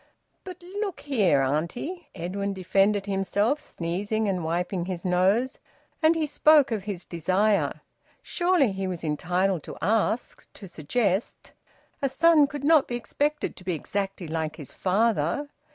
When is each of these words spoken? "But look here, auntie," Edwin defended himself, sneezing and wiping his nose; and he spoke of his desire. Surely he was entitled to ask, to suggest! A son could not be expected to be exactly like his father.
"But 0.43 0.63
look 0.63 1.01
here, 1.01 1.43
auntie," 1.43 2.07
Edwin 2.15 2.53
defended 2.55 3.05
himself, 3.05 3.59
sneezing 3.59 4.27
and 4.27 4.43
wiping 4.43 4.85
his 4.85 5.05
nose; 5.05 5.59
and 6.01 6.15
he 6.15 6.25
spoke 6.25 6.71
of 6.71 6.85
his 6.85 7.05
desire. 7.05 7.81
Surely 8.23 8.71
he 8.71 8.87
was 8.87 9.03
entitled 9.03 9.61
to 9.61 9.77
ask, 9.79 10.51
to 10.53 10.67
suggest! 10.67 11.51
A 12.01 12.09
son 12.09 12.47
could 12.47 12.63
not 12.63 12.87
be 12.87 12.95
expected 12.95 13.55
to 13.57 13.63
be 13.63 13.75
exactly 13.75 14.27
like 14.27 14.55
his 14.55 14.73
father. 14.73 15.49